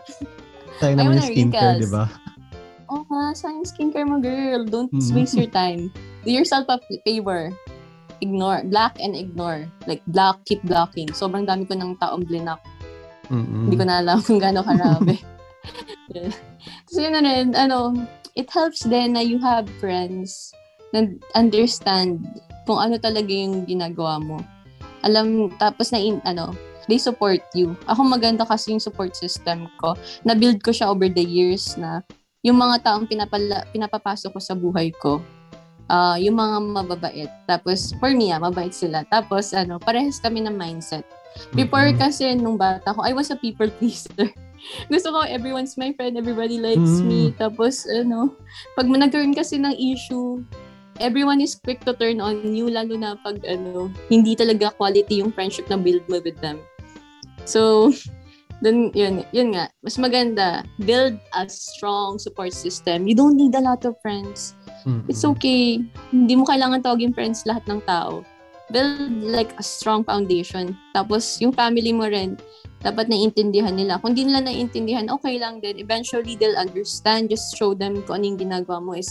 [0.84, 2.04] Tayo naman yung skincare, di ba?
[2.92, 4.68] Oo oh, nga, sayang skincare mo, girl.
[4.68, 5.16] Don't mm.
[5.16, 5.88] waste your time
[6.24, 7.50] do yourself a favor.
[8.22, 8.62] Ignore.
[8.70, 9.66] Black and ignore.
[9.86, 11.10] Like, block, keep blocking.
[11.10, 12.62] Sobrang dami ko ng taong blinak.
[13.30, 13.66] Mm-mm.
[13.66, 15.18] Hindi ko na alam kung gaano karami.
[16.86, 17.94] Kasi yun na rin, ano,
[18.38, 20.54] it helps then na you have friends
[21.34, 22.24] understand
[22.68, 24.38] kung ano talaga yung ginagawa mo.
[25.02, 26.54] Alam, tapos na, in, ano,
[26.86, 27.74] they support you.
[27.90, 29.98] Ako maganda kasi yung support system ko.
[30.22, 32.02] Na-build ko siya over the years na
[32.42, 35.22] yung mga taong pinapala, pinapapasok ko sa buhay ko,
[35.86, 37.30] uh, yung mga mababait.
[37.46, 39.06] Tapos, for me, ah, mabait sila.
[39.06, 41.06] Tapos, ano, parehas kami ng mindset.
[41.56, 42.02] Before mm-hmm.
[42.02, 44.28] kasi, nung bata ko, I was a people pleaser.
[44.92, 47.08] Gusto ko, everyone's my friend, everybody likes mm-hmm.
[47.08, 47.22] me.
[47.34, 48.34] Tapos, ano,
[48.74, 50.42] pag nagkaroon kasi ng issue,
[51.00, 55.32] everyone is quick to turn on you, lalo na pag, ano, hindi talaga quality yung
[55.32, 56.60] friendship na build mo with them.
[57.44, 57.92] So,
[58.64, 63.08] then yun, yun nga, mas maganda, build a strong support system.
[63.08, 64.54] You don't need a lot of friends
[64.86, 65.10] Mm-hmm.
[65.10, 65.82] It's okay.
[66.10, 68.26] Hindi mo kailangan tawagin friends lahat ng tao.
[68.72, 70.74] Build like a strong foundation.
[70.96, 72.40] Tapos yung family mo rin,
[72.82, 74.00] dapat naiintindihan nila.
[74.02, 75.78] Kung di nila naiintindihan, okay lang din.
[75.78, 77.30] Eventually, they'll understand.
[77.30, 79.10] Just show them kung anong ginagawa mo is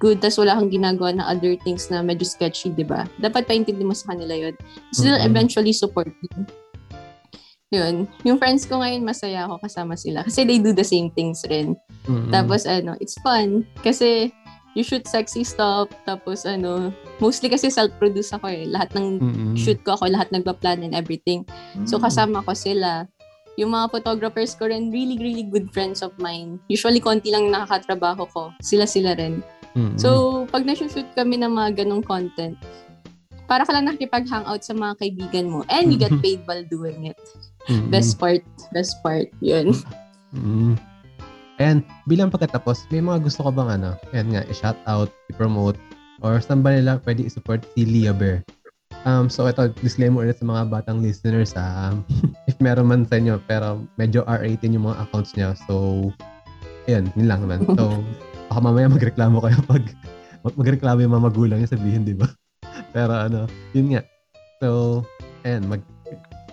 [0.00, 0.18] good.
[0.24, 3.04] Tapos wala kang ginagawa na other things na medyo sketchy, di ba?
[3.20, 4.56] Dapat paintindi mo sa kanila yun.
[4.96, 5.30] Still mm-hmm.
[5.30, 6.32] eventually support you.
[7.70, 8.10] Yun.
[8.26, 10.26] Yung friends ko ngayon, masaya ako kasama sila.
[10.26, 11.78] Kasi they do the same things rin.
[12.08, 12.32] Mm-hmm.
[12.34, 13.62] Tapos ano, it's fun.
[13.84, 14.34] Kasi
[14.74, 16.90] you shoot sexy stuff, tapos ano,
[17.22, 18.66] mostly kasi self-produce ako eh.
[18.66, 19.54] Lahat ng mm-hmm.
[19.54, 21.46] shoot ko ako, lahat nagpa-plan and everything.
[21.46, 21.86] Mm-hmm.
[21.86, 23.06] So kasama ko sila.
[23.58, 26.56] Yung mga photographers ko rin, really, really good friends of mine.
[26.70, 28.54] Usually, konti lang nakakatrabaho ko.
[28.64, 29.44] Sila-sila rin.
[29.78, 29.98] Mm-hmm.
[29.98, 32.58] So, pag na-shoot kami ng mga ganong content,
[33.50, 37.18] para ka lang nakikipag-hangout sa mga kaibigan mo and you get paid while doing it.
[37.66, 37.90] Mm-hmm.
[37.90, 38.46] Best part.
[38.70, 39.26] Best part.
[39.42, 39.74] Yun.
[40.30, 40.78] Mm-hmm.
[41.60, 45.76] And bilang pagkatapos, may mga gusto ko bang ano, yan nga, i-shout out, i-promote,
[46.24, 48.40] or saan ba nila pwede i-support si Leah Bear?
[49.04, 52.00] Um, so ito, disclaimer ulit sa mga batang listeners, um,
[52.50, 55.52] if meron man sa inyo, pero medyo R18 yung mga accounts niya.
[55.68, 56.08] So,
[56.88, 57.66] ayun, yun lang naman.
[57.76, 58.00] So,
[58.50, 59.84] baka mamaya magreklamo kayo pag
[60.42, 62.26] magreklamo yung mga magulang niya sabihin, di ba?
[62.94, 64.02] pero ano, yun nga.
[64.58, 65.00] So,
[65.46, 65.82] ayun, mag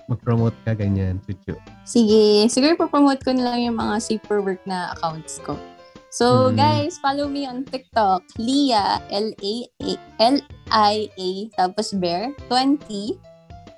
[0.08, 1.60] mag-promote ka ganyan, Chuchu?
[1.84, 2.48] Sige.
[2.48, 5.60] Siguro po-promote ko na lang yung mga safer work na accounts ko.
[6.08, 6.56] So, mm.
[6.56, 8.24] guys, follow me on TikTok.
[8.40, 11.30] Lia, L-A-A, L-I-A,
[11.60, 13.20] tapos Bear, 20.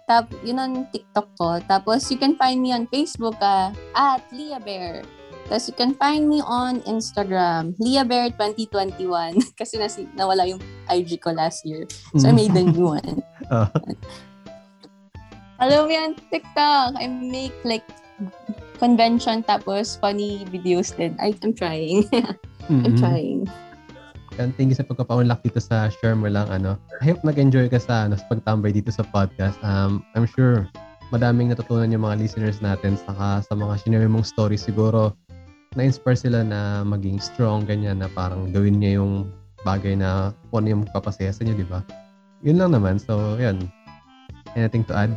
[0.05, 1.57] Tap, yun ang TikTok ko.
[1.65, 5.01] Tapos, you can find me on Facebook uh, at Lia Bear.
[5.49, 9.41] Tapos, you can find me on Instagram, Lia Bear 2021.
[9.59, 11.89] Kasi nasi, nawala yung IG ko last year.
[12.15, 13.25] So, I made the new one.
[13.49, 13.67] uh.
[15.59, 16.95] Follow me on TikTok.
[16.95, 17.83] I make like
[18.79, 21.17] convention tapos funny videos din.
[21.19, 22.07] I, I'm trying.
[22.13, 22.85] mm-hmm.
[22.85, 23.43] I'm trying.
[24.39, 26.79] yan, thank you sa pagpapaunlak dito sa share mo lang ano.
[27.03, 29.59] I hope nag-enjoy ka sa ano sa pagtambay dito sa podcast.
[29.59, 30.63] Um I'm sure
[31.11, 35.11] madaming natutunan yung mga listeners natin saka sa mga shinare mong story siguro
[35.77, 39.29] na-inspire sila na maging strong ganyan na parang gawin niya yung
[39.61, 41.85] bagay na kung ano yung magpapasaya sa inyo, di ba?
[42.41, 42.97] Yun lang naman.
[42.97, 43.69] So, yun.
[44.57, 45.13] Anything to add?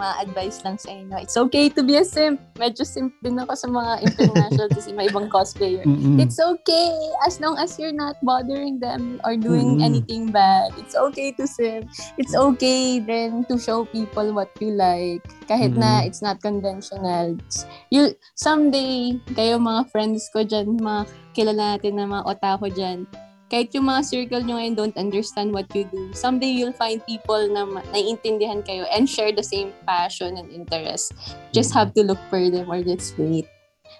[0.00, 1.16] Mga advice lang sa inyo.
[1.20, 2.40] It's okay to be a simp.
[2.56, 5.84] Medyo simp din ako sa mga international kasi may ibang cosplayer.
[5.90, 6.16] Mm-mm.
[6.16, 6.96] It's okay
[7.28, 9.84] as long as you're not bothering them or doing Mm-mm.
[9.84, 10.72] anything bad.
[10.80, 11.92] It's okay to simp.
[12.16, 15.20] It's okay then to show people what you like.
[15.44, 16.08] Kahit na Mm-mm.
[16.08, 17.36] it's not conventional.
[17.92, 21.04] You, someday, kayo mga friends ko dyan, mga
[21.36, 23.04] kilala natin na mga otaku dyan,
[23.50, 27.42] kahit yung mga circle nyo ngayon don't understand what you do, someday you'll find people
[27.50, 31.10] na naiintindihan kayo and share the same passion and interest.
[31.50, 33.50] Just have to look for them or just wait.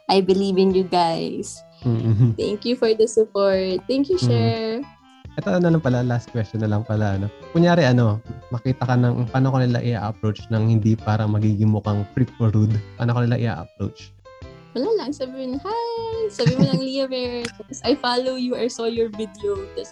[0.07, 1.59] I believe in you guys.
[1.83, 2.39] Mm-mm.
[2.39, 3.83] Thank you for the support.
[3.91, 4.27] Thank you, Mhm.
[4.31, 4.87] Cher.
[5.35, 7.19] Ito ano lang pala, last question na lang pala.
[7.19, 7.27] Ano.
[7.51, 8.23] Kunyari ano,
[8.55, 12.75] makita ka ng paano ko nila i-approach ng hindi para magiging mukhang freak or rude.
[12.99, 14.15] Paano ko nila i-approach?
[14.71, 16.31] Wala lang, sabi mo, hi!
[16.31, 17.43] Sabi mo lang, Leah Bear.
[17.59, 19.59] Tapos, I follow you or saw your video.
[19.75, 19.91] Tapos,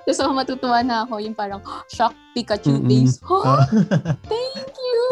[0.00, 1.60] tapos ako matutuwa na ako, yung parang,
[1.92, 2.88] shock Pikachu Mm-mm.
[2.88, 3.20] face.
[3.28, 3.44] Oh,
[4.32, 5.04] thank you!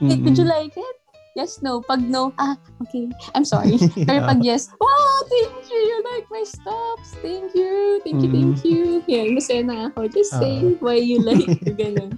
[0.00, 0.24] Mm-mm.
[0.24, 0.96] Did you like it?
[1.36, 1.84] Yes, no.
[1.84, 3.12] Pag no, ah, okay.
[3.36, 3.76] I'm sorry.
[4.08, 5.76] Pero pag yes, oh, thank you.
[5.76, 7.12] You like my stops.
[7.20, 8.00] Thank you.
[8.08, 9.04] Thank you, thank you.
[9.04, 10.08] Yan, masaya na ako.
[10.08, 10.40] Just Ah.
[10.40, 11.44] say why you like.
[11.76, 12.16] Ganun.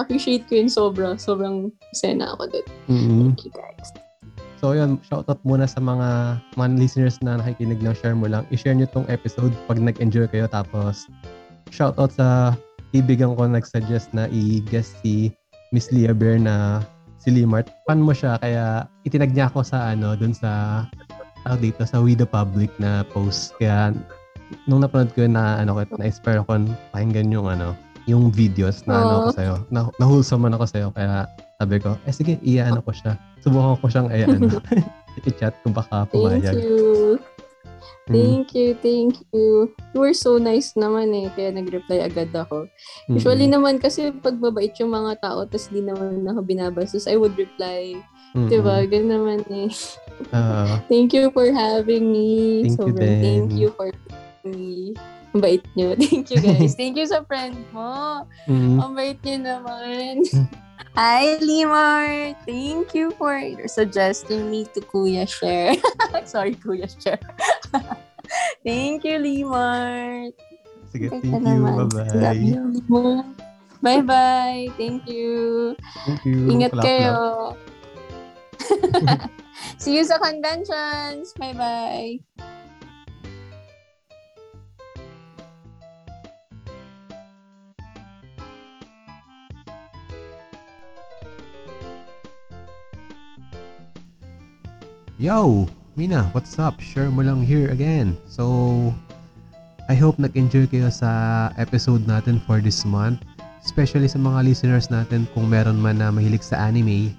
[0.00, 1.20] Appreciate ko yun sobra.
[1.20, 2.66] Sobrang masaya na ako doon.
[2.88, 3.20] Mm-mm.
[3.36, 3.88] Thank you, guys.
[4.62, 8.46] So yun, shoutout muna sa mga mga listeners na nakikinig ng share mo lang.
[8.54, 10.46] I-share nyo tong episode pag nag-enjoy kayo.
[10.46, 11.10] Tapos
[11.74, 12.54] shoutout sa
[12.94, 15.34] ibigan ko nag-suggest na i-guest si
[15.74, 16.78] Miss Leah Bear na
[17.18, 17.74] si Limart.
[17.90, 20.86] Fan mo siya kaya itinag niya ako sa ano dun sa
[21.42, 23.58] tawag dito sa We the Public na post.
[23.58, 23.90] Kaya
[24.70, 27.74] nung napanood ko na ano ko na-inspire ako pakinggan yung ano
[28.06, 29.54] yung videos na ano ko sa'yo.
[29.70, 30.88] Na, nahulsome man ako sa'yo.
[30.94, 31.26] Kaya
[31.62, 33.14] sabi ko, eh sige, iyaano ko siya.
[33.38, 34.58] Subukan ko siyang eh, ano,
[35.30, 36.58] i-chat kung baka Thank pumayag.
[36.58, 37.22] you.
[38.10, 39.70] Mm, Thank you, thank you.
[39.94, 42.66] You were so nice naman eh, kaya nag-reply agad ako.
[43.06, 47.38] Usually naman kasi pag mabait yung mga tao tapos di naman ako binabastos, I would
[47.38, 47.94] reply.
[48.34, 48.82] mm, Diba?
[48.90, 49.70] Ganun naman eh.
[50.34, 52.66] Ah, Thank you for having me.
[52.66, 53.62] Thank you Sobrang thank din.
[53.62, 54.98] you for having me.
[55.32, 55.96] Ang bait nyo.
[56.00, 56.76] Thank you guys.
[56.76, 58.24] thank you sa friend mo.
[58.44, 60.28] mm, Ang bait nyo naman.
[60.92, 62.36] Hi, Limar!
[62.44, 63.32] Thank you for
[63.64, 65.72] suggesting me to Kuya Share.
[66.28, 67.16] Sorry, Kuya Share.
[68.66, 70.28] Thank you, Limar.
[70.92, 71.64] sige, thank ka you.
[71.64, 71.88] naman.
[71.88, 72.36] Love Bye-bye.
[72.36, 73.24] you, Limar.
[73.80, 74.68] Bye-bye.
[74.76, 75.72] Thank you.
[76.04, 76.38] Thank you.
[76.52, 77.16] Ingat Clap, kayo.
[79.80, 81.32] See you sa conventions.
[81.40, 82.20] Bye-bye.
[95.22, 95.70] Yo!
[95.94, 96.82] Mina, what's up?
[96.82, 98.18] Share mo lang here again.
[98.26, 98.90] So,
[99.86, 103.22] I hope nag-enjoy kayo sa episode natin for this month.
[103.62, 107.14] Especially sa mga listeners natin kung meron man na mahilig sa anime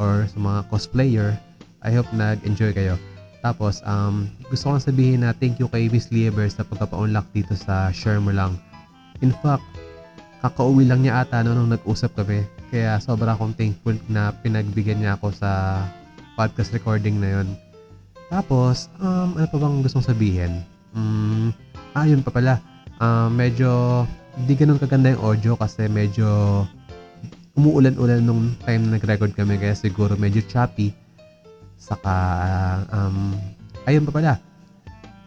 [0.00, 1.36] or sa mga cosplayer.
[1.84, 2.96] I hope nag-enjoy kayo.
[3.44, 7.52] Tapos, um, gusto ko lang sabihin na thank you kay Miss Lieber sa pagpapaunlak dito
[7.52, 8.56] sa Share Mo Lang.
[9.20, 9.68] In fact,
[10.40, 12.40] kakauwi lang niya ata no, nung nag-usap kami.
[12.72, 15.84] Kaya sobra akong thankful na pinagbigyan niya ako sa
[16.34, 17.48] podcast recording na yon.
[18.30, 20.62] Tapos, um, ano pa bang gustong sabihin?
[20.94, 21.54] Um,
[21.94, 22.58] ah, yun pa pala.
[22.98, 24.02] Um, medyo,
[24.46, 26.26] di ganun kaganda yung audio kasi medyo
[27.54, 30.90] umuulan-ulan nung time na nag-record kami kaya siguro medyo choppy.
[31.78, 32.14] Saka,
[32.90, 33.34] um,
[33.86, 34.32] ayun pa pala.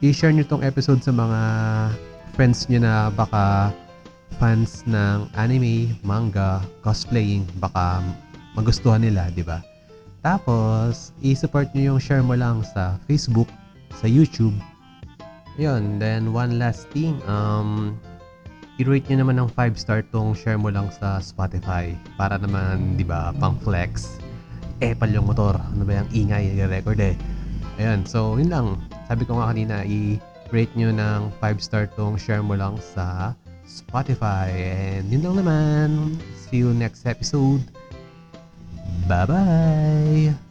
[0.03, 1.39] I-share nyo tong episode sa mga
[2.35, 3.71] friends nyo na baka
[4.37, 8.03] fans ng anime, manga, cosplaying, baka
[8.53, 9.63] magustuhan nila, di ba?
[10.27, 13.47] Tapos, i-support nyo yung share mo lang sa Facebook,
[13.95, 14.59] sa YouTube.
[15.55, 17.95] Yun, then one last thing, um,
[18.75, 21.95] i-rate nyo naman ng 5 star tong share mo lang sa Spotify.
[22.19, 24.19] Para naman, di ba, pang flex.
[24.83, 25.55] Epal yung motor.
[25.55, 27.15] Ano ba yung ingay, i-record eh.
[27.79, 28.67] Ayan, so yun lang.
[29.07, 33.31] Sabi ko nga kanina, i-rate nyo ng 5 star tong share mo lang sa
[33.63, 34.51] Spotify.
[34.51, 36.19] And yun lang naman.
[36.35, 37.63] See you next episode.
[39.07, 40.46] Bye-bye!